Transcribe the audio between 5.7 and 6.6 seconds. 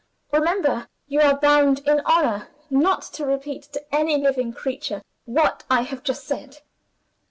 have just said."